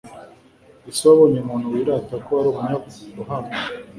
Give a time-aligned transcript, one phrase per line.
[0.89, 3.57] ese wabonye umuntu wirata ko ari umunyabuhanga